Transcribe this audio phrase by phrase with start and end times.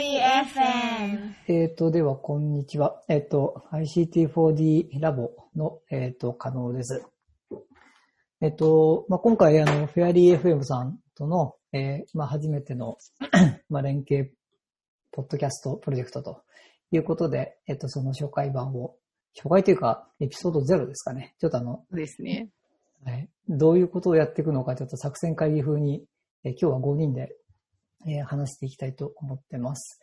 [0.00, 1.34] FM。
[1.48, 3.02] えっ、と、では、こんにちは。
[3.08, 7.04] えっ、と、ICT4D ラボの、えっ、と、可能です。
[8.40, 12.96] えっ、と、まあ、今回、あの、フェアリー FM さんとの、えーまあ、初めての、
[13.68, 14.36] まあ、連携、
[15.10, 16.42] ポッドキャストプロジェクトと
[16.92, 18.94] いうことで、えっ、と、その紹介版を、
[19.36, 21.34] 紹介というか、エピソード0ですかね。
[21.40, 22.50] ちょっとあの、そうですね。
[23.04, 26.04] はい、どういうことをやっていくのか、ちょっと作戦会議風に、
[26.44, 27.34] えー今日は5人で、
[28.06, 30.00] えー話していきたいと思ってます。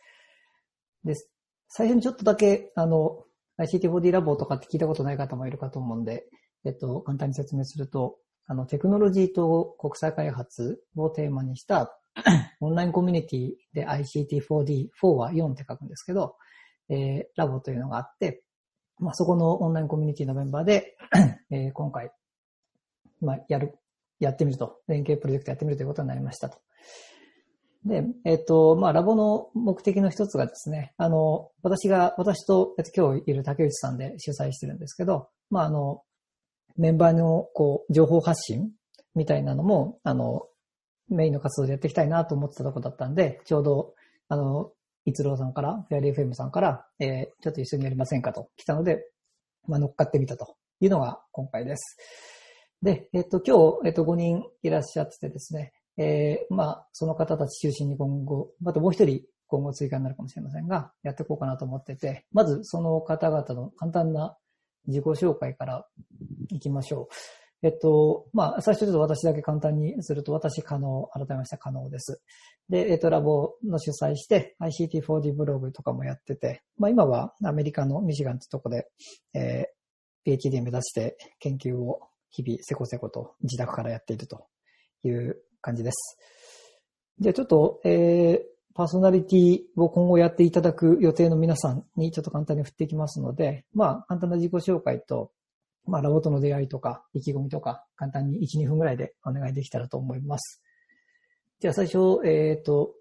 [1.04, 1.30] です、
[1.68, 3.24] 最初にちょっとだけ、あの、
[3.58, 6.26] ICT4D ラボとかって聞いたことない方もいるかと思うんで、
[6.64, 11.98] えっと、簡単に説明すると、あの、テクノロジーと国際開発をテーマにした
[12.60, 16.36] オンラインコミュニティで ICT4D、4は4って書くんですけど、
[16.88, 18.42] えーラボというのがあって、
[18.98, 20.96] まあ、そこのオンラインコミュニティのメンバーで、
[21.50, 22.10] えー今回、
[23.20, 23.78] まあ、やる、
[24.20, 26.58] やってみると、連携プロジェクトやってみるということになりましたと。
[27.86, 36.02] で、えっ、と、まあ、ラボの目的の一つがですね、あの、私が、私と、えっと、今日いる竹内さんで主催してるんですけど、まあ、あの、
[36.76, 38.72] メンバーの、こう、情報発信
[39.14, 40.48] みたいなのも、あの、
[41.08, 43.94] メインの活動でやっていきたいなと思ってたとこだったんで、ちょうど、
[44.28, 44.72] あの、
[45.04, 49.08] 逸郎さんから、フェアリー FM さんから、えーちょっと一緒にやりませんかと来たので、
[49.68, 51.96] まあ、乗っかってみたというのが今回です。
[52.82, 64.36] で、えっ、と、今日、えっ、と、5人いらっしゃっててですね、えーまあ、その方たち中心に今後、またもう一人今後追加になるかもしれませんが、やっていこうかなと思ってて、まずその方々の簡単な
[64.86, 65.86] 自己紹介から
[66.50, 67.14] いきましょう。
[67.62, 72.20] えっと、まあ、最初ちょっと私だけ簡単にすると、私、可能、改めまして可能です。
[72.68, 78.86] で、えっと、ラボの主催して、ICT4D ブログとかもやってて、まあ、今はアメリカのミシガンってとこで、
[79.34, 79.76] えー
[80.26, 84.48] PhD 目指して研究を日々せこせこと自宅からやっていると
[85.04, 85.36] いう
[85.66, 86.16] 感じです。
[87.18, 88.38] じゃあちょっと、えー、
[88.74, 95.32] パーソナリティを今後やっていただく予定の皆さんにちょっと簡単に振っていきますので、まあ、簡単な自己紹介と、
[95.86, 100.62] まあ、ラボとの出会いとか、意気込みとか、簡単に1、2分ぐらいでお願いできたらと思います。
[101.58, 102.94] じゃあ最初、えっ、と、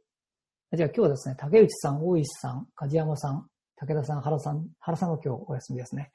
[0.74, 6.12] じゃあ今日はですね、竹内さん、大石さん、梶山さん、武田さん、原さん、原さんが今日お休みですね。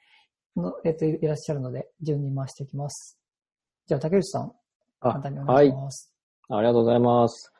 [0.57, 3.17] の、えっ、と、いらっしゃるので、順に回していきます。
[3.85, 4.51] じゃあ竹内さん、
[5.01, 5.83] あ簡単におはい願いし。
[5.83, 6.10] ます。
[6.53, 7.53] ありがとうございます。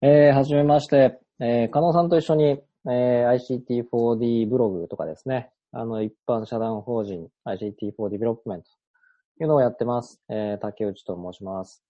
[0.00, 8.70] えー、はじめまして、えー、加納さんと一緒に、えー、ICT4D ブログとかですね、あの、一般社団法人 ICT4 ディベロップメント
[9.36, 10.22] というのをやってます。
[10.30, 11.82] えー、竹内と申します。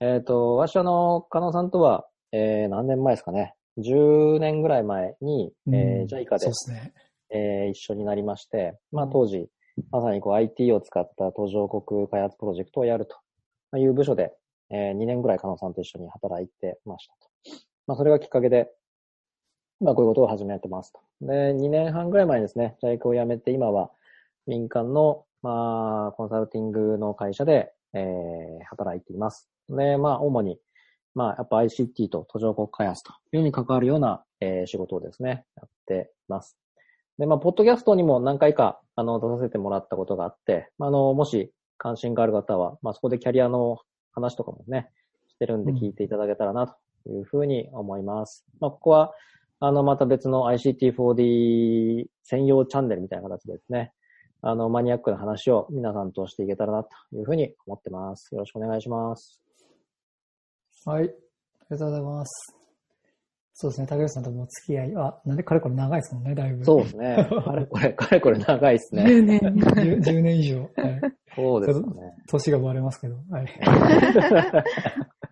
[0.00, 3.54] えっ、と、私あの、加納さんとは、えー、何年前ですかね。
[3.78, 6.92] 10年ぐらい前に、えー、JICA でで、すね。
[7.30, 9.48] えー一緒になりまして、まあ当時、
[9.92, 13.06] まさにこう IT を使った途上国開発プロジェクトをやる
[13.70, 14.32] という部署で、
[14.70, 17.28] え2年ぐらい加納さんと一緒に働いてましたと。
[17.86, 18.70] まあそれがきっかけで、
[19.80, 21.00] まあこういうことを始めてますと。
[21.20, 23.90] で、2年半ぐらい前にですね、ジャイクを辞めて今は
[24.46, 29.48] 民間の、まあコンサルティングの会社で、えー働いています。
[29.68, 30.58] で、まあ主に、
[31.14, 36.58] まあやっぱ ICT と途上国開発というに関わるような、えー仕事をですね、やっています。
[37.18, 43.78] で、まあ、ポッドキャストにも何回か、あの、出させてもらったことがあって、まあ、あの、もし関心がある方は、まあ、そこでキャリアの
[44.16, 44.90] 話とかもね、
[45.28, 48.44] してるんで聞いていただけたらな、というふうに思います。
[48.60, 49.12] まあ、ここは、
[49.60, 53.92] あの、また別の ICT4D 専用チャンネルみたいな形でですね、
[54.42, 58.34] あの、マニアックな話を皆さんとしていけたらな、というふうに思ってます。
[58.34, 59.40] よろしくお願いします。
[60.84, 61.04] はい。
[61.04, 61.10] あり
[61.70, 62.55] がとうございます。
[63.58, 66.62] そうですね、竹内さんともお付き合いは、なんでかれこれ長いですもんね、だいぶ。
[66.62, 67.26] そうですね。
[67.42, 69.04] かれこれ、かれこれ長いですね。
[69.04, 69.40] 10年。
[69.40, 70.60] 10, 10年以上。
[70.60, 70.70] はい。
[71.34, 71.86] そうですね。
[72.28, 73.16] 年がバレますけど。
[73.30, 73.46] はい。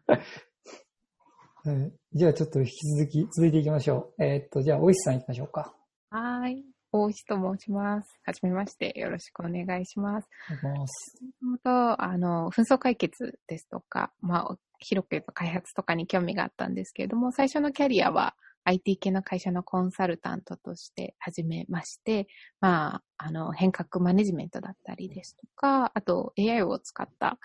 [0.07, 4.25] はいじゃあちょっと引き続き、続いていきましょう。
[4.25, 5.75] えーっと、じゃあ、大石さん行きましょうか。
[6.09, 6.65] はーい。
[6.93, 8.21] 大石と申します。
[8.25, 8.99] はじめまして。
[8.99, 10.29] よろしくお願いします。
[10.65, 11.25] お願いします。
[11.43, 18.35] もともと、あの、紛争解決ですとか、まあ、広く言うと開発とかに興味があったんですけれども、最初のキャリアは
[18.65, 22.27] IT 系の会社のコンサルタントとして始めまして、
[22.61, 27.39] まあ、あの、変革マネジメントだったりですとか、あと AI を使った、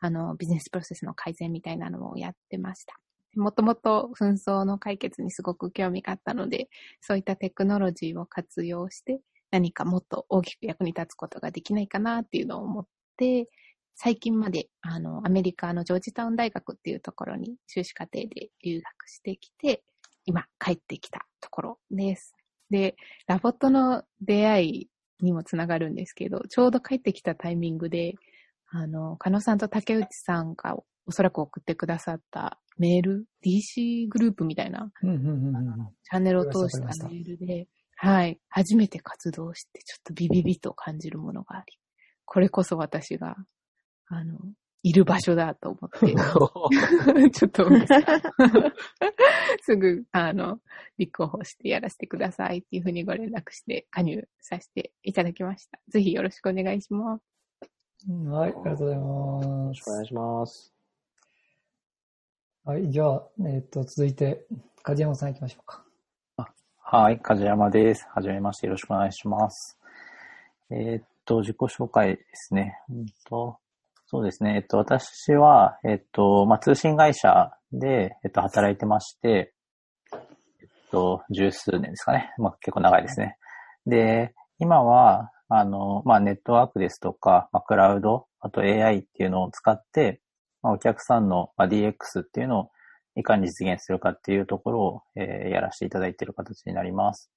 [0.00, 2.94] あの、ビジネスプロセスの改善みたいなのをやってました。
[3.36, 6.68] もともと紛争の解決にすごく興味があったので、
[7.00, 12.86] そういったテクノロジーを活用して、何かもっと大きく役に立つことができないかなっていうのを思っ
[13.16, 13.48] て、
[13.98, 19.82] 最近まで、あの、アメリカのジョージタウン大学っていうところに修士課程で留学してきて、
[20.26, 22.34] 今帰ってきたところです。
[22.70, 22.96] で、
[23.26, 24.90] ラボとの出会い
[25.20, 28.14] にもつながるんですけど、ちょうど帰ってきたタイミングで、
[28.68, 30.76] あの、加納さんと竹内さんが
[31.06, 34.90] おそらく送ってくださったメール、DC グループみたいな。
[35.00, 37.66] チャンネルを通したメールで、
[37.96, 41.78] はい、初めて活動して、ちょっとビビビと感じるものがあり、
[42.26, 43.36] これこそ私が、
[44.08, 44.38] あの、
[44.82, 46.14] いる場所だと思って、
[47.32, 47.66] ちょっと、
[49.62, 50.60] すぐ、あの、
[50.96, 55.80] 立候補してやらせてくださいっていうふうにご連絡して加入させていただきました。
[55.88, 57.24] ぜひよろしくお願いします。
[58.08, 59.92] うんはい、ありがとうございよろますしくお。
[59.92, 60.74] 願いします。
[62.64, 64.46] はい、じゃあ、えっ、と、続いて、
[64.84, 65.84] 梶山さん行きましょうか。
[66.78, 68.06] はい、梶山です。
[68.14, 69.80] はじめまして、よろしくお願いします。
[70.70, 72.78] えーっと、自己紹介ですね。
[72.88, 73.58] うんと
[74.08, 74.54] そうですね。
[74.54, 79.52] えっと、私は、えっと、まあ、通信会社で、えっと、働いてまして、
[80.12, 82.32] えっと、十数年ですかね。
[82.38, 83.36] まあ、結構長いですね。
[83.84, 90.20] で、今は、あの、まあ、ネットワークですとか、まあ、クラウド、あと AI っていうのを使って、
[90.62, 92.70] まあ、お客さんの、まあ、DX っていうのを
[93.16, 97.32] いかに実現するかっていうところを、えーやらせていただいている形になります。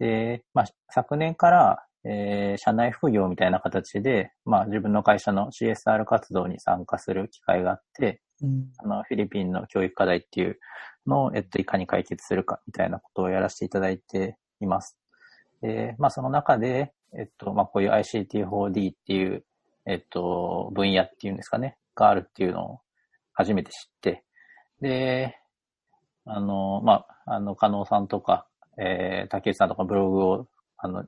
[0.00, 8.68] で、まあ、昨年から、えー社内副業みたいな形で、まあ、自分の会社の CSR 活動に参加する機会があって、うん。
[8.78, 10.58] あの、フィリピンの教育課題っていう
[11.06, 14.98] のを、えっと、いかに解決するかみたいなことをやらせていただいています。
[15.60, 19.44] で、まあ、その中で、えっと、まあ、こういう ICT4D っていう、
[19.86, 22.80] えっと、分野っていうんですかね、があるっていうのを
[23.32, 24.24] 初めて知って、
[24.80, 25.38] で、
[26.24, 28.46] あの、まあ、あの、加納さんとか、
[28.78, 30.48] えー、竹内さんとかブログを、
[30.78, 31.04] あの、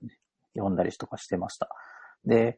[0.54, 1.68] 読んだりとかしてました。
[2.24, 2.56] で、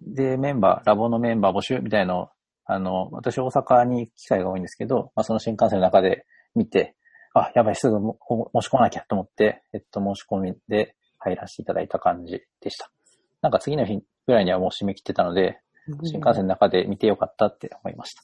[0.00, 2.28] で、メンバー、ラボのメンバー募集みたいのを
[2.72, 6.24] あの、私大阪に行く機会が多いんですけど、まあ、その新幹線の中で
[6.54, 6.94] 見て、
[7.34, 8.16] あ、やばい、すぐも
[8.54, 12.88] 申し込まなきゃと思って、えっと、申し込みで入らせていただいた感じでした。
[13.42, 15.58] なんか次の日ぐらいにはもう締め切ってたので、
[16.04, 18.22] 新幹線の中で見てよかったって思いました。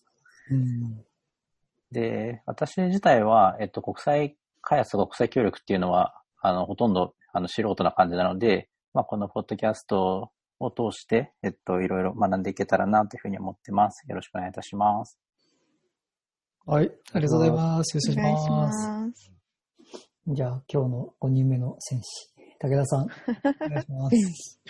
[0.53, 1.05] うん。
[1.91, 14.09] で、私自体は、えっと、国際開発とか国際協力っていうのは、あの、ほとんど、あの、素人な感じなので、まあ、このポッドキャストを通して、えっと、いろいろ学んでいけたらなというふうに思ってます。
[14.09, 15.19] よろしくお願いいたします。
[16.65, 17.95] はい、ありがとうございます。
[17.95, 18.89] よろしくお願いします。
[18.89, 19.33] ます。
[20.29, 24.61] じゃあ、今日の5人目の戦士、武田さん、お願いします。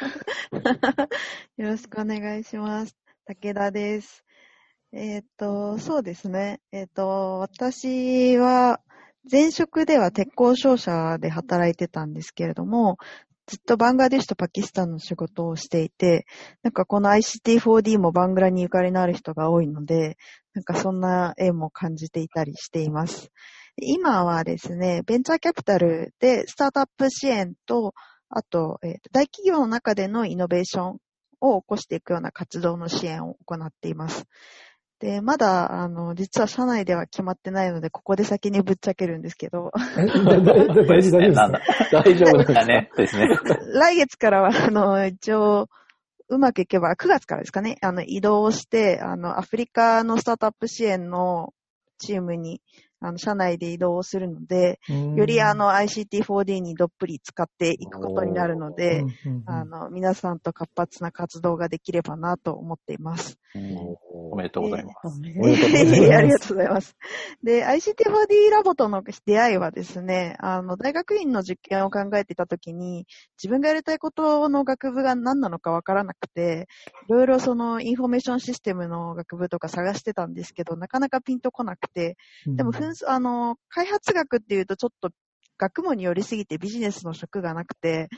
[1.62, 2.96] よろしくお願いします。
[3.26, 4.24] 武田です。
[4.90, 6.60] えっ、と、そうですね。
[6.72, 8.80] えっ、と、私は、
[9.30, 12.96] 前職では鉄鋼商社で働いてたんですけれども、
[13.46, 16.26] ずっとバングラデシュとパキスタンの仕事をしていて、
[16.62, 20.16] なんかこの ICT4D もバングラにゆかりのある人が多いので、
[20.54, 23.30] なんかそんな縁も感じていたりしています。
[23.76, 27.94] 今はですね、ベンチャーキャピタルでスタートアップ支援と、
[28.28, 30.96] あと、えーと大企業の中でのイノベーション
[31.40, 34.24] を起こしていくような活動の支援を行っています。
[34.98, 42.02] で、まだ、あの、実は社内では決まってないので、ここで先にぶっちゃけるんですけど、え、だだだ大事、大丈夫ですなんかだ。
[42.02, 42.90] 大丈夫ですだね。
[42.96, 43.28] ですね。
[43.74, 45.68] 来月からは、あの、一応、
[46.28, 51.52] うまくいけば、9月からですかね、あの、移動して、あの、アフリカのスタートアップ支援の
[51.98, 52.62] チームに、
[53.06, 54.80] あの、社内で移動をするので、
[55.16, 59.04] よりあ、の ICT4D にどっぷり浸かっていくことになるので、
[59.46, 63.38] あの、皆さんと活発な活動ができればなと思っています。
[64.32, 65.20] おめでとうございます。
[66.16, 66.96] ありがとうございます。
[67.42, 73.06] で、ICT4D ラボとの出会いはですね、あの、大学院の実験を考えていたときに、
[73.42, 76.66] 自分がやりたいことの学部が何なのかわからなくて、
[77.08, 82.16] いろいろその information system の学部とか探してたんですけど、なかなかピンとこなくて、
[82.46, 85.10] でも、紛争あの、開発学っていうとちょっと
[85.58, 88.08] 学問によりすぎてビジネスの職がなくて、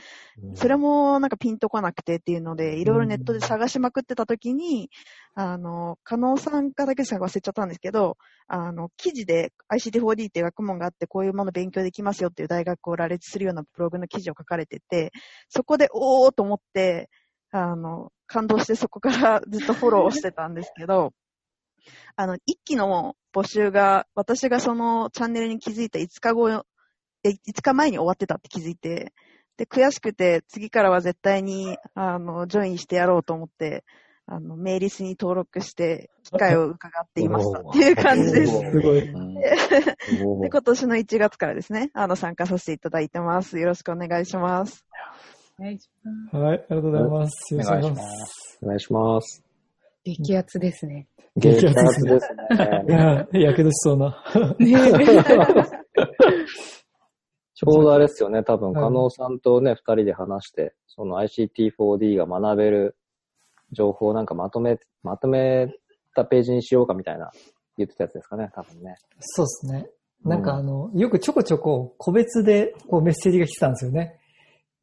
[0.55, 4.89] それもなんかピンとこなくてっていうので、いろいろネットで探しまくってた時に、
[5.35, 8.17] あの、加納さんか竹内さんか忘れちゃったんですけど、
[8.47, 15.11] あの、記事で ICT4D っていう学問があって、こういうもの勉強できますよっていう大学を羅列するようなブログの記事を書かれてて、
[15.49, 17.09] そこでおーと思って、
[17.51, 21.13] あの、感動してそこからずっとフォローをしてたんですけど、
[22.15, 26.49] あの、一期の募集が、私がそのチャンネルに気づいた5日後、
[27.23, 29.13] え、5日前に終わってたって気づいて、
[29.57, 33.83] で、悔しくて、次からは絶対に、あの、ジョインしてやろうと思って、
[34.25, 38.53] あの、メイリスに登録して、機会を伺っていましたっていう感じです。
[38.53, 39.09] すごい。
[39.09, 39.33] うん
[40.41, 43.57] で、今年の1月からですね、あの、参加させていただいてます。
[43.59, 44.85] よろしくお願いします。
[45.59, 47.55] お願いしますはい、ありがとうございます。
[47.55, 48.25] およろしくお願いしま。
[48.27, 48.59] す。
[48.61, 49.48] お願いします。
[50.03, 51.07] 激アツですね。
[51.35, 53.27] 激アツですいね。
[53.33, 54.23] や、やけどしそうな。
[54.59, 54.75] ね
[57.53, 62.95] ちょうどあれですよね、多分、うん加納さんとね、二人で話して、その ICT4D が学べる
[63.73, 65.67] 情報をなんかまとめ、まとめっ
[66.15, 67.31] たページにしようかみたいな
[67.77, 68.95] 言ってたやつですかね、多分ね。
[69.19, 69.89] そうですね。
[70.23, 74.19] なんかあの、よくちょこちょこ個別でこうメッセージが来てたんですよね。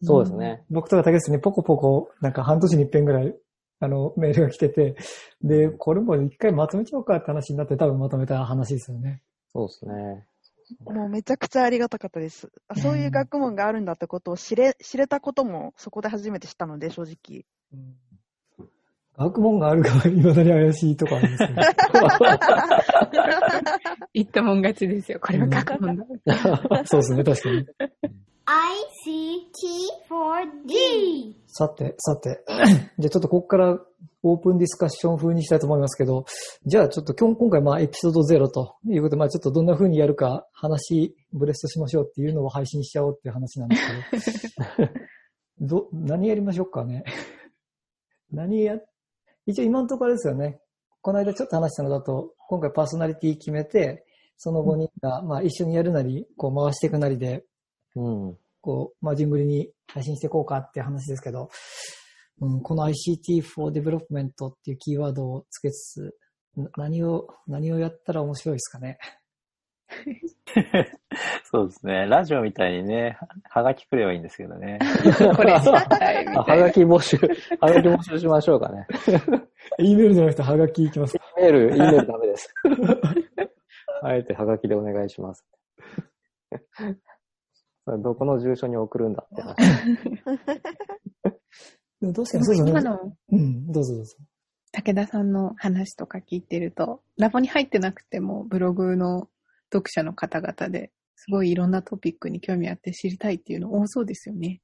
[0.03, 0.63] そうですね。
[0.71, 3.35] 僕とか竹内にポコポコ、なんか半年に一遍ぐらい、
[3.79, 4.97] あの、メールが来てて、
[5.43, 9.23] で、これも一回まとめちゃおうかって話になって多分まとめた話ですよね。
[9.53, 10.27] そうですね。
[10.85, 12.51] もうめちゃくちゃありがたかったです。
[12.69, 17.45] あそういう学問があるんだってことを知れ、知れたこともそこで初めて知ったので、正直。
[19.17, 21.63] 学問があるかは未だに怪しいとこあるんですけど。
[24.13, 25.21] 言ったもん勝ちですよ。
[25.21, 26.05] これは学問だ。
[26.85, 27.67] そうですね、確かに。
[29.07, 32.43] ICT4D さて、さて。
[32.99, 33.79] じゃあちょっとここから
[34.23, 36.25] オープンディスカッション風にしたいと思いますけど、
[36.65, 44.49] じゃあちょっと今今回まあエピソード0ということで、まあちょっとどんな風にやるか話、ブレストしましょうっていうのを配信しちゃおうっていう話なんですけ
[45.61, 47.05] ど、 ど、何やりましょうかね。
[48.33, 48.77] 何や、
[49.47, 50.61] 一応今のところですよね。
[51.01, 54.05] この間ちょっと話したのだと、今回パーソナリティ決めて、
[54.37, 57.45] その5人が、まあ一緒にやるなり、こう回していくなりで、
[57.95, 58.39] うん。
[58.67, 61.49] こう、まあ、順繰りに配信していこうかっていう話ですけど、
[62.41, 66.17] うん、この ICT for Development っていうキーワードをつけつつ、
[66.57, 68.99] な何を、何をやったら面白いですかね？
[71.45, 72.07] そうですね。
[72.07, 73.17] ラジオみたいにね、
[73.49, 74.81] はがきくればいいんですけどね。
[75.37, 76.65] これ絶対みあたいな。
[76.65, 77.17] はがき募集、
[77.61, 78.87] はがき募集しましょうかね。
[79.79, 81.17] E メールじゃなくてハガキいきます。
[81.37, 82.53] メール、E メールダメです。
[84.03, 85.45] あえてはがきでお願いします。
[87.87, 89.57] それどこの住所に送るんだって話。
[92.13, 92.71] どうしてもそうですね。
[92.71, 94.17] 今のうん、どうぞどうぞ。
[94.73, 99.29] 武田さんの話とか聞いてると、ラボに入ってなくてもブログの
[99.73, 104.61] 読者の方々ですごいいろんなトピックに興味あって知りたいっていうの多そうですよね。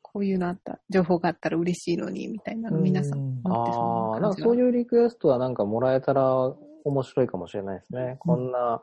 [0.00, 6.54] こういうのあった、情報があったら嬉しいのに、みたいなの皆さんうん思ってああ、そうな感じがなんかそういうリクエストはなんかもらえたら
[6.84, 8.16] 面白いかもしれないですね。
[8.20, 8.82] こんな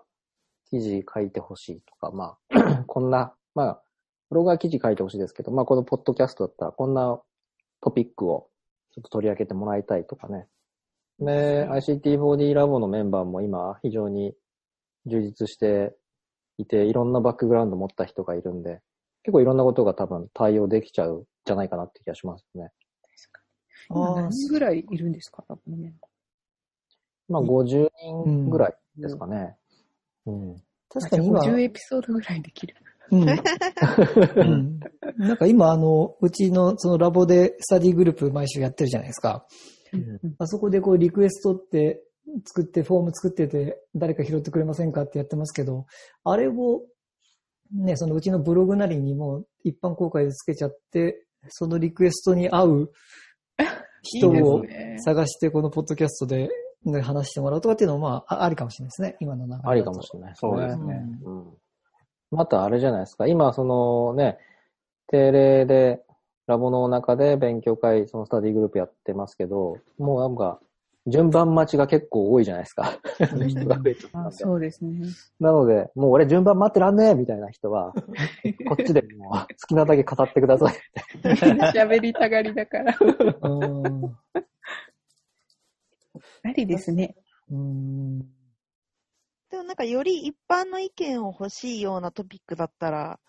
[0.72, 3.82] 記事書いてほしいとか、まあ、 こんな、まあ、
[4.30, 7.20] ブログは記事書いてほしいですけど、まあこのポッドキャストだったらこんな
[7.82, 8.48] トピックを
[8.96, 10.48] ちょっと取り上げてもらいたいとかね。
[11.20, 14.34] で、ICT4D ラボのメンバーも今非常に
[15.06, 15.94] 充実して
[16.58, 18.82] いて、いろんなバックグラウンド持った人がいるんで、
[19.24, 22.70] 結構いろんなことが多分対応できちゃうんじゃないかなって気がしますね。
[23.90, 26.08] 今あー何人ぐらいいるんですかラボのメンバ
[27.28, 27.90] まあ50
[28.24, 29.58] 人ぐらいですかね。
[30.26, 30.52] うん。
[30.54, 30.56] ー。
[30.90, 32.76] 確かに今、50エピソードぐらいできる。
[33.12, 33.30] うん。
[33.30, 34.80] うん
[35.18, 39.46] なんか今、あの、うちのそのラボでスタディグループ毎週やってるじゃないですか。
[39.94, 42.02] うんあそこでこうリクエストって
[42.46, 45.86] 作って、フォーム作ってて、誰か拾ってくれませんかってやってますけど、
[46.24, 46.84] あれを、
[47.74, 52.92] ね、そのうちのブログなりにも一般公開でつけちゃって、そのリクエストに合う
[54.04, 54.64] 人を
[55.04, 56.50] 探して、このポッドキャストで
[56.86, 59.70] ね話してもらうとかっていうのも、まあ、あありかもしれないですね、今の流れだと。
[59.70, 60.52] ありかもしれないですね。
[60.52, 61.06] そうですね。
[61.24, 61.46] うん。
[62.32, 63.28] またあれじゃないですか。
[63.28, 64.38] 今、そのね、
[65.08, 66.02] 定例で、
[66.48, 70.60] ラボの中で勉強会、そのスタディグループやってますけど、もうなんか、
[71.08, 73.00] 順番待ちが結構多いじゃないですか。
[73.34, 74.36] うん 人が増えちゃったんあで。
[74.36, 75.08] そうですね。
[75.40, 77.94] なので、もう俺順番待ってらんねえみたいな人は、
[78.68, 80.74] こっちでもう好きなだけ語ってください。
[81.24, 82.94] 喋りたがりだから。
[86.44, 87.16] うんありですね。
[87.50, 88.20] うん
[89.50, 93.20] でもなんかより一般の意見を欲しいようなトピックだったら、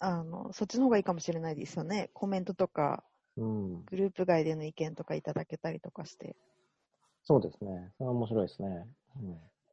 [0.00, 2.10] あの、そっちの方がいいかもしれないですよね。
[2.12, 3.04] コメントとか、
[3.36, 3.84] うん。
[3.84, 6.34] グループ外での意見とかいただけたりとかして。
[7.22, 7.92] そうですね。
[7.98, 8.84] それは面白いですね。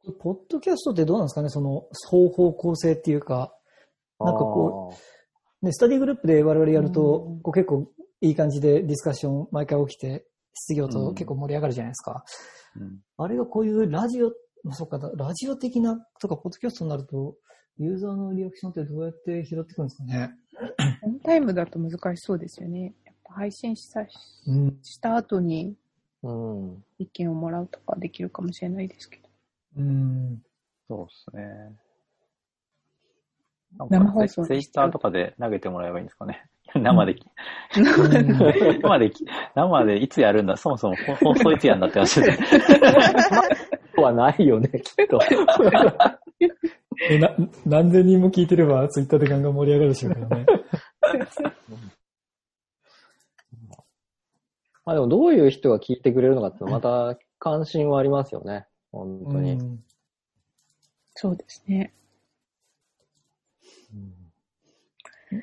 [0.06, 1.48] うん、ポッドキャストってどうなんですかね？
[1.48, 3.52] その双方向性っていうか、
[4.20, 4.94] なんかこ
[5.62, 12.24] ね、スタディグループで我々やると、うんこう結構いい感じでディスカッション毎回起きて、質疑応答うん結構盛り上がるじゃないですか。
[12.76, 14.32] うんあれがこういうラジオ、
[14.64, 17.36] まあ、そっか、ラジオ的なとか、ポッドキャストになると、
[17.78, 20.30] ユーザーのリアクションってどうやって拾ってくるんですかね。
[21.02, 22.94] オンタイムだと難しそうですよね。
[23.04, 24.04] やっぱ配信したう
[24.52, 24.78] ん。
[24.82, 25.74] した後に
[26.22, 26.84] うん。
[26.98, 29.28] 意見をもらうとかできるかもしれないですけど。
[29.78, 30.42] うん。
[30.88, 31.76] そうですね。
[33.78, 36.44] 生放送ツイッターとかで投げてもらえばいいんですかね。
[36.74, 37.16] 生で、
[37.74, 39.12] 生で、
[39.54, 40.56] 生でいつやるんだ？
[40.56, 42.30] そもそも 放送いつやんだって話で。
[43.96, 45.18] はないよね、きっと。
[47.08, 47.34] えな
[47.66, 50.46] 何千人も聞いてれば、ツイッターでガンガン盛り上がるでしょうからね。
[54.84, 58.66] まあでもどういう人が聞いてくれるのかっていうのはまた関心はありますよね。
[58.92, 59.52] 本当に。
[59.52, 59.84] うん
[61.14, 61.92] そうですね。
[63.92, 64.14] うん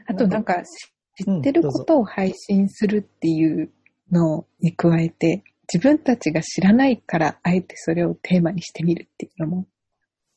[0.08, 3.72] あとなんか知ってることを配信するっていう
[4.12, 9.67] のに加えて、自分たちが知らないから、あえてそれをテーマにしてみるっていうのも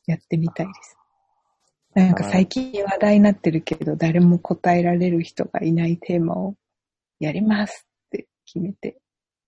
[0.05, 0.97] やってみたいです。
[1.93, 6.55] なんか最近話題になってるけど、誰も答えられる人がいないテーマを
[7.19, 8.97] やりますって決めて、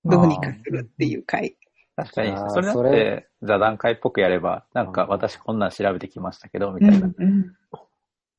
[0.04, 1.56] どうにかするっていう回。
[1.96, 7.08] 確かにそれだっそれて座談会っぽくやれば、なんか私こんなん調べてきましたけど、みたいな。
[7.18, 7.56] うん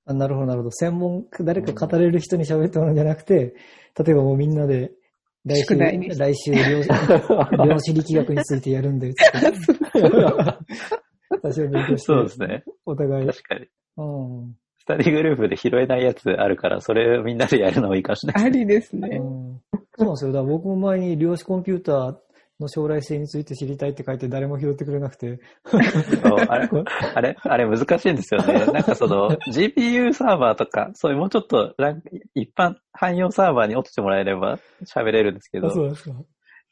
[0.06, 0.70] あなるほど、なるほど。
[0.70, 3.54] 専門、誰か語れる人に喋ってもらうんじゃなくて、
[3.98, 4.92] 例えばもうみんなで、
[5.46, 6.88] 来週、来週量子、
[7.68, 9.22] 量子力学についてやるんで、つ
[9.72, 10.02] って。
[11.42, 12.64] 私は勉強して、そうですね。
[12.86, 13.26] お互い。
[13.26, 13.66] 確かに。
[13.96, 14.02] う
[14.46, 14.54] ん。
[14.86, 19.18] 二人グループで拾えないやつあるから、それをみんなでやるのもいいかもしれないありですうね。
[19.18, 20.32] んそうなんですよ。
[20.32, 22.14] だから僕も前に量子コンピューター
[22.60, 25.40] の将来性について知りたいって書いて誰も拾ってくれなくて。
[26.48, 26.68] あれ、
[27.14, 28.66] あれ、あれ難しいんですよね。
[28.66, 32.02] なんかその GPU サーバーとか、そういうもうちょっとラン
[32.34, 36.16] 一般汎用サーバーに落ちてもらえれば喋れるんですけどあ、そうですか。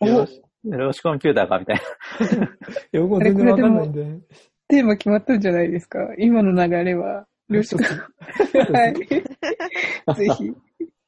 [0.00, 2.46] 量子量子コンピューターかみたいな。
[2.46, 2.48] い
[2.92, 4.20] や、僕も全然わかんないんで。
[4.68, 7.84] テーマ決まったんじゃないですか今の流れは、量子化。
[7.84, 8.94] はい。
[10.16, 10.52] ぜひ。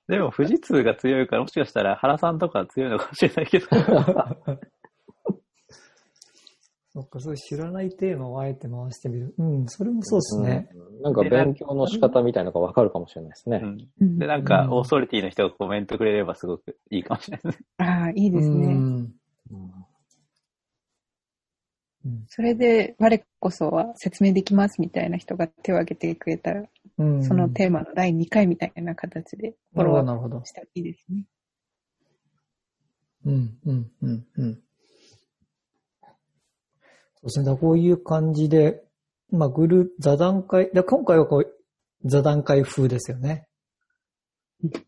[0.08, 3.66] でも富士通が強いから、もしかしたら原さんとか強いのかもしれないけど。
[6.94, 9.34] そっか、そういう知らないテーマをあえて回してみる。
[9.36, 10.68] うん、それもそうですね。
[10.72, 13.60] うんなんか勉強の仕方みたいなのがわかるかもしれないですね。
[14.00, 17.66] うんで、なんかう、んオーソリティの人がコメントくれればすごくいいかもしれないですね。
[17.78, 18.54] ああ、いいですう
[22.28, 26.64] それで、我こそは説明できますみたいな人が手を挙げてくれたら、
[26.98, 27.24] うん。
[27.24, 30.46] そのテーマの第2回みたいな形でフォなるほど、ローアなるほどップ。
[30.46, 31.24] したらいいですね。
[33.26, 34.54] うん、うん、うん、うん。
[34.54, 34.60] そ
[37.22, 37.56] うですね。
[37.56, 38.82] こういう感じで、
[39.30, 43.48] まあ、グルー、座談会、だ今回はこう、座談会風ですよね。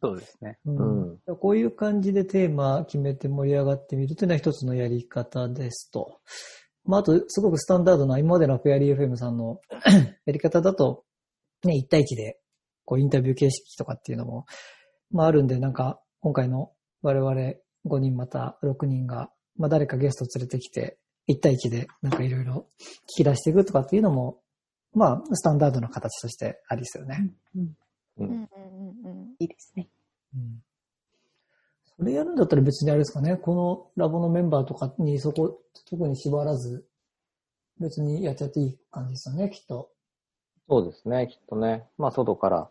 [0.02, 0.58] そうですね。
[0.64, 6.20] ううんこういう感じでテーマ決めて盛り上がってみるというのは一つのやり方ですと。
[6.86, 9.60] まあ、あと、すごくスタンダードな今までのフェアリー FM さんの
[10.24, 11.04] やり方だと、
[11.64, 12.38] ね、1対1で、
[12.84, 14.46] こう、インタビュー形式とかっていうのも、
[15.10, 17.32] まあ、あるんで、なんか、今回の我々
[17.86, 22.68] 5人また6人が、まあ、誰かゲスト連れてきて、1対1でなんかいろいろ
[23.18, 24.40] 聞き出していくとかっていうのも、
[24.92, 27.30] まあ、スタンダードな形としてありですよね。
[27.54, 27.62] うん
[28.18, 28.46] ううんんうん
[29.04, 29.88] うんいいですね。
[30.34, 30.62] うん
[31.98, 36.86] それやるんだったら別にあれですかね、このラボのメンバーとかにそこ、特に縛らず、
[37.80, 39.90] 別にやっちゃっていい感じですよね、きっと。
[40.68, 41.84] そうですね、きっとね。
[41.96, 42.68] まあ、外から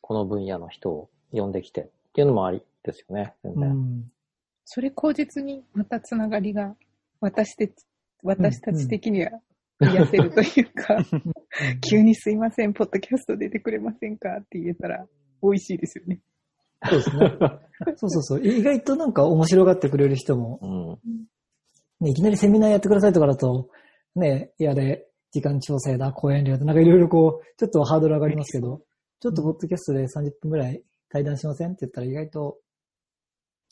[0.00, 3.70] この分野の人を呼んできてっていうのもありですよね、全う然。
[3.70, 4.12] ん。
[4.64, 6.76] それ口実にまたつながりが、
[7.20, 7.72] 私たち、
[8.22, 9.30] 私たち的には
[9.80, 10.98] 癒せるというか、
[11.88, 15.06] 急にすいません、ポッドキャスト出てくれませんかって言えたら
[15.42, 16.20] 美味しいですよね。
[16.88, 17.32] そうですね。
[17.96, 18.46] そうそうそう。
[18.46, 20.66] 意外となんか面白がってくれる人も、う
[21.06, 21.26] ん。
[22.00, 23.68] ね、いきなりセミナーやってくださいとかだと、
[24.16, 28.82] ね、やれ、時間調整だ、講演料だ、なんかいろいろこう、ちょっとハードル上がりますけど、
[29.20, 32.58] ちょっとポッドキャストで30分ぐらい対談しませんって言ったら意外と、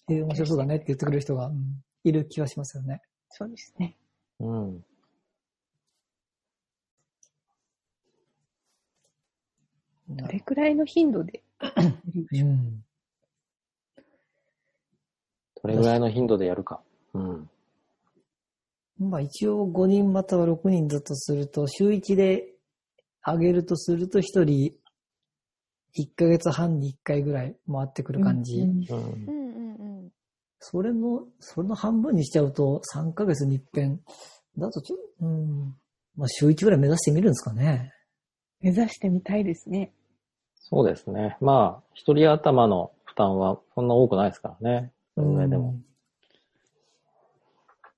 [0.09, 3.03] えー面白そうだねって言ってくれる人が、うんいる気はしますよね。
[3.29, 3.95] そうですね。
[4.41, 4.85] うん。
[10.09, 11.71] どれくらいの頻度でや
[12.15, 12.49] りましょう？
[12.49, 12.85] うん。
[15.63, 16.81] どれぐらいの頻度でやるか。
[17.15, 17.51] うん。
[18.99, 22.55] まあ一応5人または6人だとすると、週1で
[23.27, 24.45] 上げるとすると1人
[25.99, 28.61] 1ヶ月半に1回ぐらい回ってくる感じ。
[28.61, 30.13] うんうんうんうんうん
[30.63, 33.99] それの、それの半分にしちゃうと3ヶ月に一遍。
[34.59, 35.75] だとちょ、うん。
[36.17, 37.95] まあ週1ぐらい目指してみるんですかね。
[38.61, 39.95] 目指してみたいですね。
[40.55, 41.37] そうですね。
[41.41, 44.93] まあ、一人頭の負担はそんな多くないですからね。
[45.21, 45.75] それぐらいでも。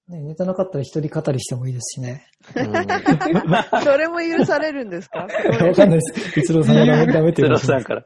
[0.09, 0.15] うん。
[0.15, 2.27] ね、ネタなかったら一人語りしてもいいですしね。
[2.57, 5.21] うんそれも許されるんですか？
[5.21, 5.29] わ
[5.75, 6.41] かんないです。
[6.41, 8.05] 一郎さんがダメダメってゼ言うさんから。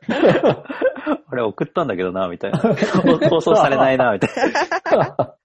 [1.29, 2.59] あれ送ったんだけどな、みたいな。
[3.31, 4.31] 放送されないな、みたい
[4.99, 5.17] な。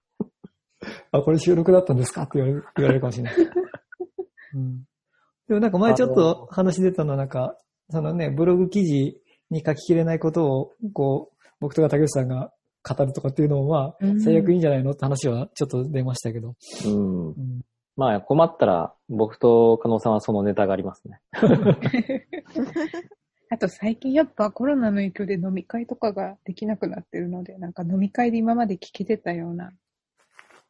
[1.12, 2.22] あ、これ収録だったんですか？
[2.22, 3.34] って言われる言われるかもしれない。
[4.54, 4.84] うん、
[5.48, 7.56] でもなんか前ちょっと話出たのはなんか、
[7.88, 9.18] そのね、ブログ記事
[9.50, 16.54] に書ききれないことを、こう、僕とか竹内さんが語るとかっていうのもまあ、うん最悪いいんじゃないのって話はちょっと出ましたけど。
[16.86, 17.28] うん。
[17.28, 17.60] うん
[17.94, 21.20] まあ、困ったら、僕と加納さんはそのネタがありますね。
[23.50, 29.72] あと最近やっぱコロナの影響で飲み会とかができなくなってるので、なんか飲み会で今まで聞けてたような、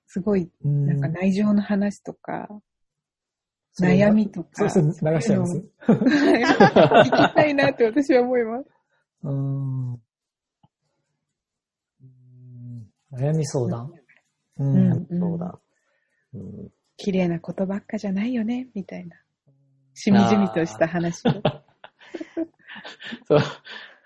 [0.09, 2.49] すごい、うんなんか内情の話とか、
[3.81, 4.69] 悩みとか。
[4.69, 5.65] そうですね、流しちゃいます。
[5.79, 5.95] は
[7.07, 8.71] い聞きたいなって私は思います。
[9.23, 9.93] うん。
[9.93, 9.99] うん
[13.13, 13.93] 悩み相談。
[14.59, 15.59] ううんうだ。
[16.35, 19.17] うん綺麗なことばっかじゃないよね、みたいな。
[19.95, 21.33] しみじみとした話を。
[23.27, 23.41] そう。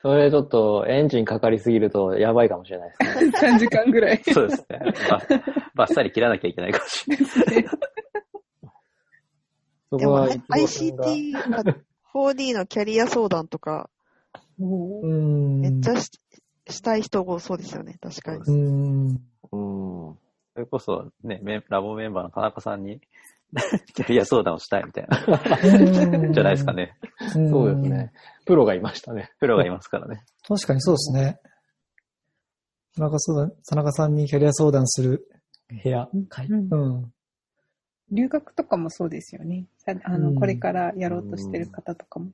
[0.03, 3.33] それちょっとエンジンかかりすぎるとやばいかもしれないですね。
[3.57, 4.23] 3時間ぐらい。
[4.25, 4.79] そうですね。
[5.11, 5.21] ば
[5.75, 7.27] ばっさり切らなきゃいけないかもしれない。
[9.91, 11.75] そでも、こは、いつもさんが ICT、
[12.15, 13.91] 4D のキャリア相談とか、
[14.59, 15.61] うん。
[15.61, 16.11] めっちゃし
[16.69, 18.43] したい人多そうですよね、確かに。
[18.47, 19.09] うん。
[19.53, 20.19] うん。
[20.55, 23.01] それこそね、ラボメンバーの田中さんに、
[23.95, 26.97] キャリア相談をしたいみたいな、じゃないですかね。
[27.37, 28.13] うんそうですね。。
[28.45, 29.31] プロがいましたね。
[29.39, 30.25] プロがいますからね。
[30.47, 31.39] 確かにそうですね。
[32.97, 35.29] 田中相談、田中さんにキャリア相談する
[35.83, 36.09] 部屋。
[36.29, 37.13] 会うんうん。
[38.11, 39.67] 留学とかもそうですよね。
[39.79, 42.31] さあの、うんこれからやろうとしてる方とかも、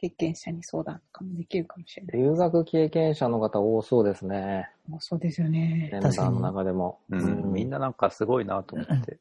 [0.00, 2.18] 経験者に相談とかもできるかもしれない。
[2.18, 4.70] 留学経験者の方多そうですね。
[4.86, 5.90] もうそうですよね。
[5.92, 7.00] メンバーの中でも。
[7.10, 9.18] うん、みんななんかすごいなと思って。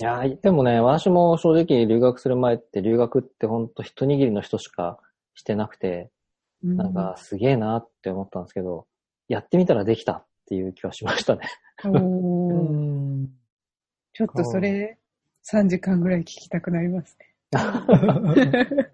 [0.00, 4.98] いやー、でもね、私も正直留学する前って留学ってほんと一握りの人しか
[5.34, 6.10] してなくて、
[6.64, 8.86] うんなんかすげえなって思ったんですけど、
[9.28, 11.42] やってみたらできたっていう気はしましたね。
[11.84, 11.94] おうー
[13.22, 13.28] ん。
[14.12, 14.98] ちょっとそれ、
[15.44, 17.36] 3時間ぐらい聞きたくなりますね。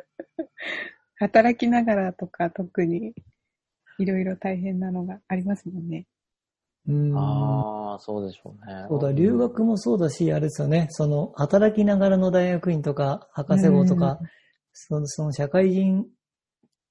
[1.23, 3.15] 働きながらとか特に
[3.99, 6.07] いろいろ大変なのがありますもんね。
[6.89, 8.87] うんああ、そうでしょうね。
[8.89, 14.19] そうだ、留学もそうだし、あれですよね、その、働きながらの大学院とか、博士号とか、
[14.73, 16.07] その、その社会人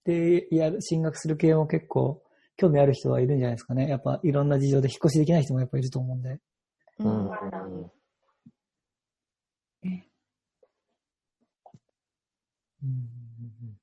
[0.06, 2.24] でやる、進学する系も結構、
[2.56, 3.90] 興味ある人はいるんじゃないですかね。
[3.90, 6.40] やっぱ、いろんな事情で引っ越しできない人もやっぱいると思うんで。
[7.00, 7.30] うん。
[12.84, 13.21] うん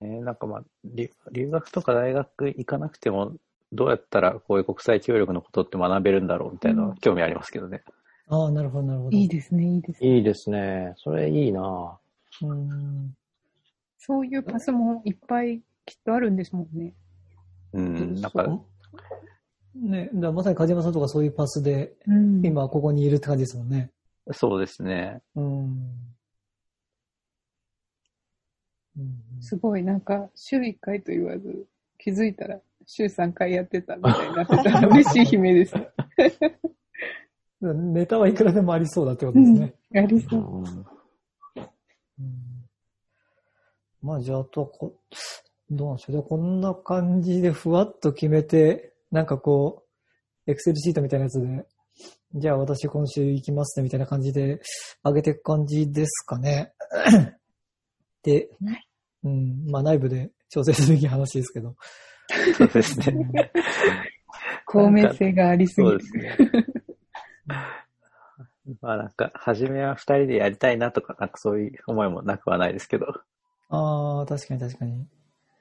[0.00, 3.32] ね、なんかまあ留、留学とか大学行かなくても、
[3.72, 7.82] どうやったらこういう国際協力のことって学べるんだろうみたいなのは興味ありますけどね。
[8.28, 9.16] ああ、なるほど、なるほど。
[9.16, 10.16] いいですね、いいですね。
[10.16, 10.92] いいですね。
[10.96, 11.98] それいいな
[12.42, 13.14] うん。
[13.98, 16.94] そういうパスもいっぱいきっとあるんですもんね。
[17.72, 18.46] うん、なんか、
[19.74, 23.90] ね、だからまさに梶山さんとかそういうパスで、うん今ここにいるって感じですもんね。
[24.32, 25.22] そうですね。
[25.34, 26.07] うん。
[28.98, 31.66] うんすごい、なんか、週1回と言わず、
[31.98, 35.74] 気づいたら週3回やってたみたいになってたら 嬉しい悲鳴です。
[37.60, 39.74] ネタはいくらでもありそうだってことですね。
[39.94, 40.40] ありそう。
[40.40, 42.58] うんうん
[44.00, 44.96] まあじゃあ、あとはこ、
[45.70, 46.22] どうなんでしょう。
[46.22, 49.84] こんな感じでふわっと決めて、なんかこ
[50.46, 51.66] う、エクセルシートみたいなやつで、
[52.36, 54.60] じゃあ私今週行きますねみたいな感じで
[55.02, 56.72] 上げていく感じですかね。
[58.22, 58.48] で、
[59.24, 61.76] うん、まあ内部で調整すべき話ですけど。
[62.56, 63.50] そうですね。
[64.66, 66.34] 公明性がありすぎるそうで。
[66.36, 66.66] すね。
[68.82, 73.06] まあなんか、初めは二人でやりたいなとか、なんかそういう思いもなくはないですけど。
[73.70, 75.06] ああ、確かに確かに。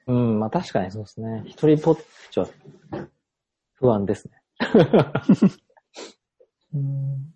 [0.06, 1.42] うん、まあ確かにそうですね。
[1.46, 1.98] 一人ぽっ
[2.30, 2.48] ちは
[3.74, 4.34] 不安ですね。
[6.74, 7.34] うん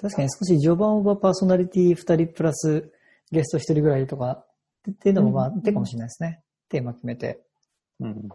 [0.00, 2.92] 確かに少し序盤はパーソナリティ2人プラス
[3.32, 4.44] ゲスト1人ぐらいとか
[4.90, 6.42] っていうのもまあうん手かもしれないですね。
[6.68, 7.40] テーマ決めて。
[8.00, 8.28] うん。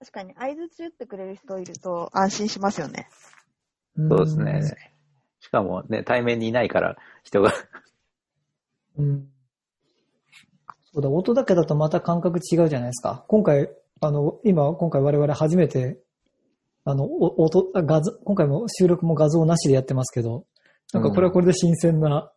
[0.00, 3.08] 確かに、合図中ってくれる人いると安心しますよね。
[3.96, 4.62] そうですね。
[5.40, 7.52] しかもね、対面にいないから、人が。
[8.96, 9.28] うん。
[10.92, 13.24] そうだ、音だけだとまた感覚違うじゃないですか。
[13.28, 15.98] 今回、あの、今、今回我々初めて、
[16.84, 20.46] あの、お音、あ画像、今回も収録も画像なしでやってますけど、
[20.92, 22.32] なんかこれはこれで新鮮な、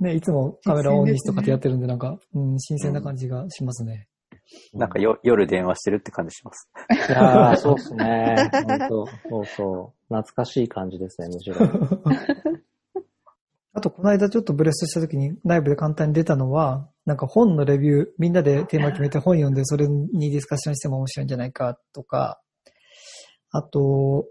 [0.00, 4.08] ね、いつもカメラオンにしてとかってやってるんで、なんか、うん、新鮮な感じがしますね。
[4.72, 6.70] なんかよ夜電話してるって感じします。
[6.90, 8.50] いやー、そうっすね。
[8.66, 10.14] 本当そうそう。
[10.14, 11.56] 懐かしい感じですね、むしろ。
[13.72, 22.40] あと、この間ちょっとブレストした時に内部で簡単に出たのは、なんか本のレビュー、みんなでテーマ決めて本読んでそれにディスカッションしても面白いんじゃないかとか、
[23.50, 24.26] あと、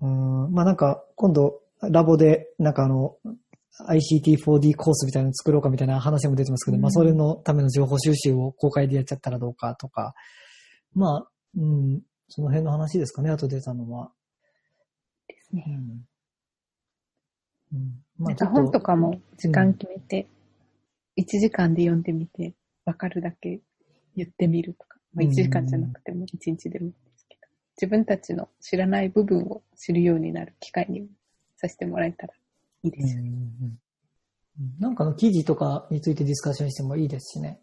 [0.00, 3.16] うん、まあなんか今度ラボでなんかあの
[3.78, 10.14] ICT4D コースみたいなの作ろうかみたいな話も出てますけど、まあそれのための情報収集を公開でやっちゃったらどうかとか、
[10.94, 14.10] まあ、うん、その辺の話ですかね、あと出たのは。
[15.28, 15.64] ですね。
[17.72, 17.78] うん。
[17.78, 18.04] うん。
[18.18, 20.28] まあ本とかも時間決めて、
[21.16, 22.54] 1時間で読んでみて、
[22.84, 23.60] わかるだけ
[24.16, 27.48] 言ってみるとか、まあ、1時間じゃなくても1日でもいいですけど、
[27.80, 31.08] 自分たちの知らない部分を知るようになる機会に
[31.56, 32.34] させてもらえたら
[32.82, 33.28] いいですよね。
[33.28, 33.78] うんうんうん
[34.78, 37.60] なんかの記事とかについてディスカッションしてもいいですしね。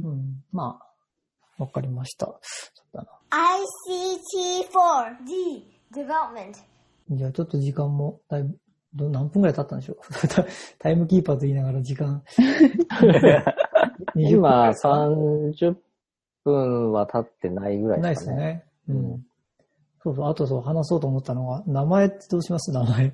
[0.00, 0.78] うん、ま
[1.58, 2.26] あ、わかりました。
[2.26, 3.08] そうだな。
[4.30, 6.54] ICT4D development.
[7.10, 8.56] じゃあちょっと時間もだいぶ、
[8.94, 10.28] ど何分くらい経ったんでしょう？
[10.28, 10.44] タ
[10.78, 12.22] タイムキーパーと言いながら時間。
[14.14, 15.76] 20今、30
[16.44, 18.36] 分は経ってないぐらいないでかね。
[18.36, 18.64] ですすね。
[18.88, 19.26] ううんん。
[20.04, 22.70] そうそう、あとそう話そうと思ったのが、名前ってどうします？
[22.70, 23.12] 名前。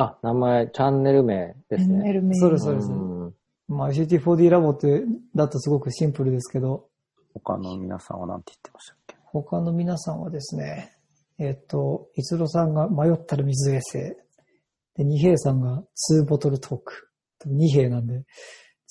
[0.00, 2.04] あ、名前、チャンネル名ですね。
[2.04, 3.34] メルメールそうですそうですん
[3.66, 5.02] まあ ICT4D ラボって、
[5.34, 6.88] だとすごくシンプルですけど、
[7.34, 9.16] 他の皆さんは何て言ってましたっけ？
[9.24, 10.92] 他の皆さんはですね、
[11.38, 13.98] えっ、と、いつろさんが迷ったら水衛星。
[14.94, 15.82] で、二平さんが
[16.12, 17.08] 2ボトルトーク。
[17.44, 18.24] 二平なんで、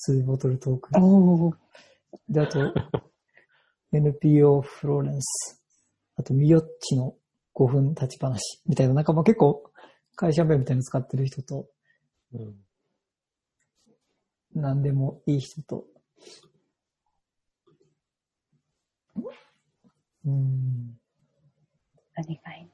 [0.09, 0.89] 2ボトルトーク。
[1.01, 1.55] おー
[2.27, 2.59] で、あと、
[3.93, 5.63] NPO フローレンス。
[6.17, 7.15] あと、ミヨッチの
[7.55, 8.61] 5分立ち話。
[8.67, 9.63] みたいな、なんかもう結構、
[10.17, 11.69] 会社名みたいなの使ってる人と、
[12.33, 12.55] うん
[14.55, 15.85] 何でもいい人と。
[20.25, 20.97] うん。
[22.15, 22.67] 何がいいん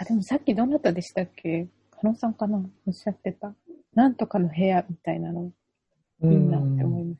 [0.00, 1.68] あ、でもさっきどなたでしたっけ？
[1.90, 2.64] 加納さんかな？
[2.86, 3.54] おっしゃってた。
[3.94, 5.52] なんとかの部屋みたいなの、
[6.22, 7.18] いいなって思いまし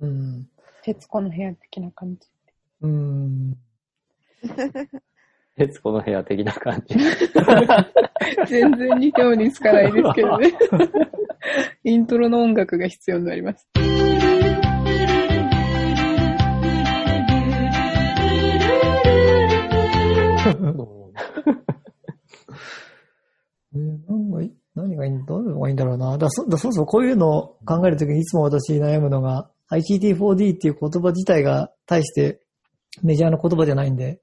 [0.00, 0.44] うん。
[0.56, 0.62] た。
[0.82, 2.28] 徹子の部屋的な感じ。
[2.82, 3.56] うん。
[5.56, 6.96] 徹子の部屋的な感じ。
[8.48, 10.52] 全然似ても似つかないですけどね。
[11.84, 13.68] イントロの音楽が必要になります。
[23.76, 26.18] えー何がいい何がいいんだどういうのがいいんだろうな。
[26.18, 32.40] だそだそうそう、こういうのを考えるときにいつも私悩むのが、ICT4D っていう言葉自体が大して
[33.02, 34.20] メジャーの言葉じゃないんで、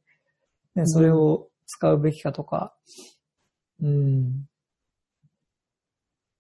[0.76, 2.74] ね、それを使うべきかとか、
[3.82, 4.48] うん。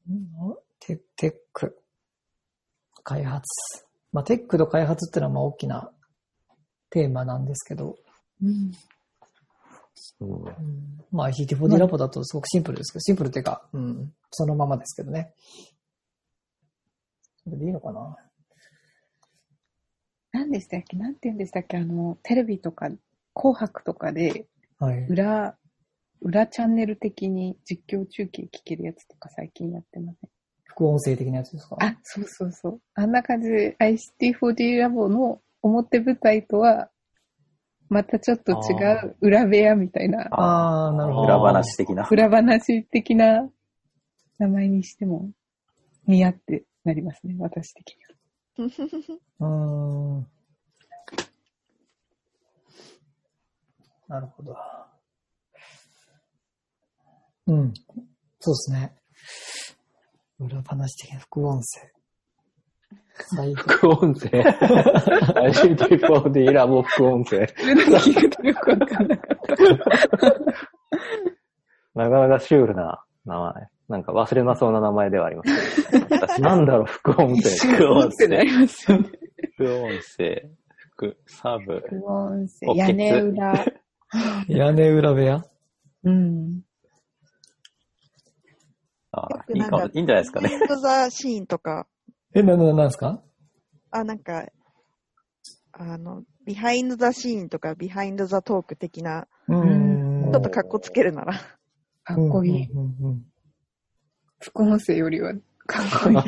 [0.10, 0.58] うん。
[0.80, 1.78] テテック、
[3.04, 3.44] 開発。
[4.12, 5.91] まあ、テックと開発っていうのはまあ大きな
[6.89, 7.98] テーマなんですけど、
[8.41, 8.72] うん。
[10.22, 11.06] うんうん。
[11.12, 15.34] まあ ICT4D ラボだとすごくシンプルですけど、シンプルっていうか、うん、そのままですけどね。
[17.44, 18.15] それでいいのかな？
[20.32, 20.98] 何でしたっけ？
[20.98, 21.78] なんて言うんでしたっけ？
[21.78, 22.89] あの、テレビとか、
[23.34, 24.48] 紅白とかで、
[24.80, 25.06] はい。
[25.08, 25.58] 裏、
[26.22, 30.30] 裏チャンネル的に実況中継聞けるやつとか最近やってません？
[30.63, 31.78] 副音声的なやつですか？
[31.80, 32.82] あ、そうそうそう。
[32.96, 36.89] あんな感じで ICT4D ラボの表舞台とは、
[37.89, 38.56] またちょっと違
[39.10, 41.28] う裏部屋みたいな、ああ、なるほど。
[41.28, 42.08] 裏話的な。
[42.10, 43.50] 裏話的な
[44.39, 45.30] 名前にしても
[46.08, 49.20] 似合ってなりますね、私的には。
[49.39, 50.28] うーん。
[54.12, 54.56] なるほど。
[57.47, 57.74] うん。
[58.41, 58.93] そうですね。
[60.38, 61.89] 裏話的な副音声。
[63.34, 63.62] 最後。
[63.62, 64.28] 副音声。
[64.28, 67.47] ICT4D ラボ副音声。
[67.47, 69.56] それだけ聞くとよくわかんなかった。
[71.95, 73.54] なかなかシュールな名前。
[73.88, 76.10] なんか忘れなそうな名前ではありますけど。
[76.43, 77.50] なんだろう、副音声。
[77.50, 78.28] 副音声。
[78.43, 79.10] りますよね。
[79.56, 80.50] 副音声。
[80.95, 81.82] 副、サブ。
[81.88, 83.65] 副音声、お屋根裏。
[84.47, 85.43] 屋根裏部屋？
[86.04, 86.62] うん。
[89.12, 90.50] あいいかも、いいんじゃないですかね。
[90.49, 91.86] Be hind the scene とか、
[92.34, 93.21] え、な、な、なんですか？
[93.91, 94.45] あ、なんか、
[95.74, 101.34] あの、 behind the scene とか、 behind the talk 的な、うーんちょっと格好つけるなら。
[102.04, 102.63] かっこいい。
[102.67, 103.26] うんうんうん
[104.43, 105.36] 副音声よりは
[105.67, 106.17] かっこいい。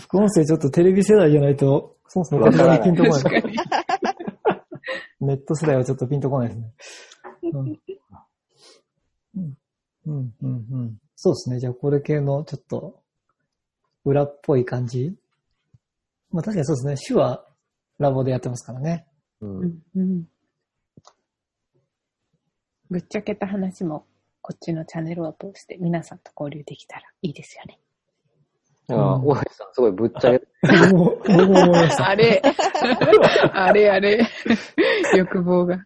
[0.00, 3.22] 副音声ちょっとテレビ世代じゃないと、そもそも言葉にピンとこない。
[3.22, 3.56] 確かに。
[5.20, 6.74] ネット世代はちょっとピンとこないですね。
[7.52, 7.80] うん。
[9.36, 9.56] うん、
[10.06, 10.66] うん、うん。
[10.70, 11.60] うんそうですね。
[11.60, 13.02] じゃあこれ系のちょっと
[14.06, 15.14] 裏っぽい感じ。
[16.30, 17.14] まあ確かにそうですね。
[17.14, 17.46] 手話
[17.98, 19.06] ラボでやってますからね。
[19.42, 20.28] うんうんうん
[22.90, 24.04] ぶっちゃけた話も、
[24.40, 27.78] こっちのチャンネルを通して皆さんと交流できたらいいですよね。
[28.90, 32.08] いや大橋さん、すごいぶっちゃけ、僕も、僕も思いました。
[32.08, 32.42] あれ
[33.54, 34.26] あれあれ
[35.16, 35.76] 欲望が。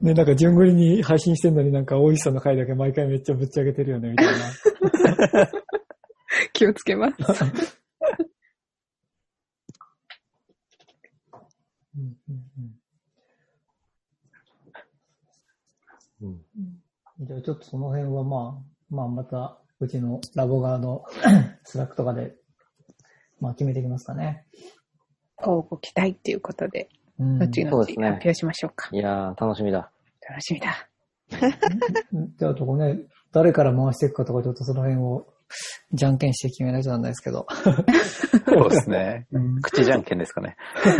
[0.00, 5.50] ね、なんか順繰りに配信してんのになんか大石さんの回だけ毎回めっちゃぶっちゃけてるよね、みたいな。
[6.54, 7.16] 気をつけます。
[11.94, 12.36] うんうん
[16.22, 21.04] うんうんじゃあちょっとその辺はまあ、まあまたうちのラボ側の
[21.64, 22.34] スラックとかで、
[23.40, 24.44] まあ決めていきますかね。
[25.36, 26.88] 乞うご期待っていうことで、
[27.18, 28.88] うん後々発そうですね表しましょうか。
[28.92, 29.90] いやー、楽しみだ。
[30.28, 30.88] 楽しみだ。
[32.38, 32.98] じゃあとこね、
[33.32, 35.26] 誰から回していくかとかちょっとその辺を
[35.92, 37.46] じゃんけんして決めないとなんないですけど。
[38.46, 39.26] そうですね。
[39.32, 40.56] うん口じゃんけんですかね。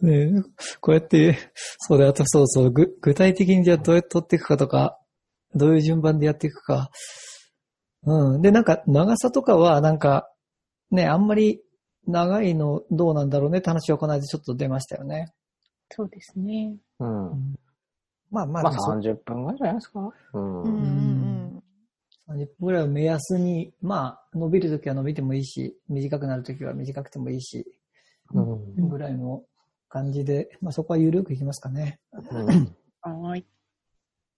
[0.00, 0.42] ね
[0.80, 1.38] こうやって、
[1.78, 4.98] そうだ、あとそうそう、ぐ具体的にじゃあどうやって取っていくかとか、
[5.54, 6.90] どういう順番でやっていくか。
[8.04, 8.42] うん。
[8.42, 10.28] で、なんか、長さとかは、なんか、
[10.90, 11.62] ね、あんまり
[12.06, 15.32] 長いのどうなんだろうねって話はこの間ちょっと出ましたよね。
[15.90, 16.76] そうですね。
[16.98, 17.54] うん。
[18.30, 20.10] まあまあ、まあでもそ30分ぐらいじゃないですか？
[20.34, 20.62] うん。
[20.62, 21.62] うんうん
[22.28, 27.66] 30分ぐらいを目安に、まあ、伸びるときは伸びてもいいし、短くなるときは短くてもいいし、
[28.32, 29.42] うんぐらいの
[29.88, 32.00] 感じで、まあそこは緩くいきますかね。
[32.12, 32.46] うん
[33.02, 33.46] はーい。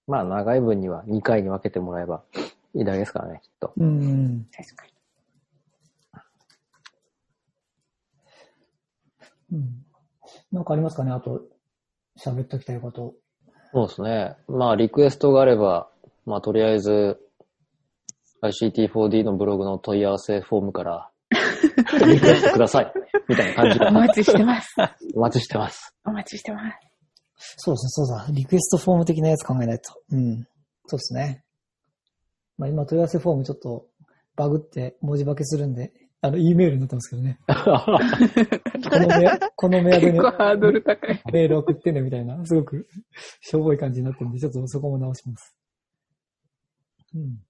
[0.07, 2.23] まあ、長い分には2回に分けてもらえば
[2.75, 3.73] いいだけですからね、きっと。
[3.77, 4.47] うん。
[4.55, 4.93] 確かに。
[9.53, 9.85] うん。
[10.53, 11.43] なんかありますかねあと、
[12.19, 13.15] 喋っときたいこと。
[13.73, 14.37] そうですね。
[14.49, 15.89] まあ、リクエストがあれば、
[16.27, 17.19] まあ、とりあえず、
[18.43, 21.11] ICT4D のブログの問い合わせフォームから、
[22.07, 22.93] リクエストください。
[23.29, 24.75] みたいな感じでお待ちしてます。
[25.15, 25.95] お待ちしてます。
[26.05, 26.94] お待ちしてます。
[27.37, 28.27] そうですね、そうだ。
[28.31, 30.01] リクエストフォーム的なやつ考えないと。
[30.11, 30.47] うん。
[30.87, 31.45] そうですね。
[32.57, 33.87] まあ今問い合わせフォームちょっと
[34.37, 37.39] バグって文字化けするんで、あの、E メールになってますけどね。
[37.47, 41.23] このメアこのメアド ハードル高い。
[41.33, 42.89] メール送ってねみたいな、すごく
[43.43, 45.55] しょぼい感じになってるんで、ちょっとそこも直します。
[47.15, 47.43] うん。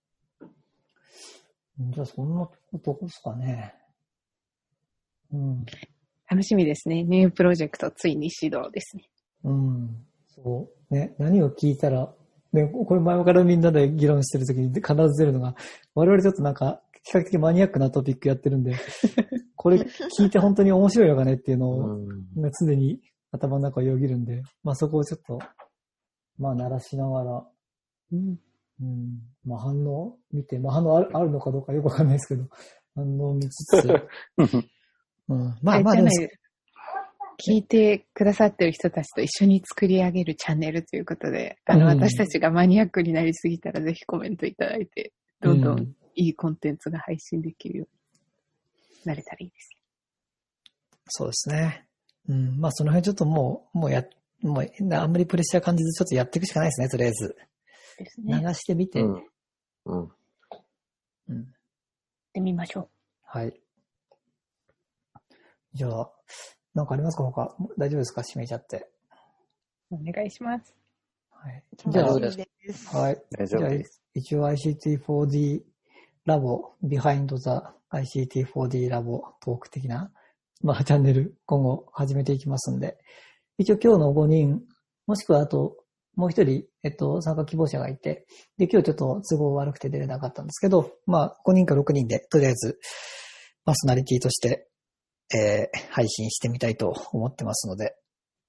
[1.92, 2.49] じゃあそんな
[2.83, 3.75] とこですかね。
[5.33, 5.64] うん。
[6.29, 7.05] 楽しみですね。
[7.05, 9.05] ニュープロジェクトついに始動ですね。
[9.45, 9.97] うん。
[10.27, 10.95] そう。
[10.95, 12.13] ね、何を聞いたら、
[12.53, 15.55] ね、これ前からみんなで議論してるときに必ず出るのが、
[15.95, 18.77] 我々ちょっとなんか、比較的マニアックなトピックやってるんで、
[19.57, 19.77] これ
[20.19, 23.01] 聞いて本当に面白いのかねっていうのを、うんね常に
[23.33, 25.39] 頭の中をよぎるんで、まあそこをちょっと、
[26.39, 27.47] まあ鳴らしながら、
[28.13, 28.39] うん。
[28.81, 32.49] うん、まあ反応見て、まあ反応あるあるのかどうかよくわかんないですけど、
[32.95, 33.89] 反応を見つつ、
[35.29, 36.09] うん、まあまあでも
[37.38, 49.70] 聞いてくださってる人たちと一緒に作り上げるチャンネルということで、あの、うん私たちがマニアックになりすぎたらぜひコメントいただいて、どんどうんんいいコンテンツが配信できるようになれたらいいです
[51.09, 51.87] そうですね。
[52.29, 52.59] うん。
[52.59, 54.05] まあ、その辺ちょっともう、もうや、
[54.42, 57.37] もう、あんまりプレッシャー感じず、ちょっとやっていくしかないですね、とりあえず。
[57.38, 57.49] ね。
[57.99, 58.55] です流ね。
[58.55, 59.01] してみて。
[59.03, 59.27] うん。
[59.85, 60.09] うん。
[61.29, 61.47] うん。
[62.33, 62.88] でみましょ
[63.23, 63.61] はい。
[65.75, 66.11] じゃあ、
[66.75, 67.25] なんかありますか？
[67.25, 68.23] 他大丈夫ですか？
[68.23, 68.89] 閉めちゃって。
[69.91, 69.97] う。
[69.97, 70.75] お願いします。
[71.31, 71.63] はい。
[71.87, 72.97] じゃあ、大丈夫ですです。
[72.97, 73.23] はい。
[73.31, 73.71] 大じゃあ、
[74.15, 75.63] 一応 ICT4D
[76.25, 77.51] ラボ、Behind the
[77.91, 80.11] ICT4D ラボトーク的な、
[80.63, 82.99] まあ、チャンネル、今後始めていきますんで、
[83.59, 84.63] 一応今日の5人、
[85.07, 85.77] もしくはあと、
[86.17, 92.79] もう一人、えっと、参加希望者がいて、で、今日ちょっと都合悪くて出れなかったんですけど、まあ、5人か6人で、とりあえず、
[93.65, 94.69] パーソナリティとして、
[95.33, 97.95] えー配信してみたいと思ってますので、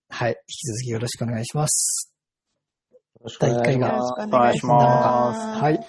[0.09, 2.11] はい、引き続きよろしくお願いします。
[2.91, 4.21] よろしくお願いし第一回がます。
[4.21, 5.61] よろしくお願いします。
[5.61, 5.79] はい。